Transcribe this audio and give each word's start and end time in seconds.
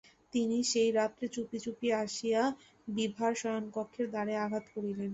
তিনি 0.33 0.57
সেই 0.71 0.89
রাত্রে 0.91 1.25
চুপি 1.35 1.57
চুপি 1.65 1.87
আসিয়া 2.03 2.41
বিভার 2.87 3.31
শয়নকক্ষের 3.41 4.07
দ্বারে 4.11 4.33
আঘাত 4.45 4.65
করিলেন। 4.73 5.09